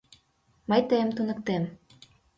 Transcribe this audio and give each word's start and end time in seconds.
Мый 0.69 0.81
тыйым 0.89 1.09
туныктем. 1.17 1.63